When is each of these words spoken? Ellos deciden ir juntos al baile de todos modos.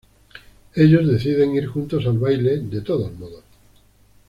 Ellos 0.73 1.07
deciden 1.07 1.53
ir 1.53 1.67
juntos 1.67 2.07
al 2.07 2.17
baile 2.17 2.57
de 2.57 2.81
todos 2.81 3.13
modos. 3.19 3.43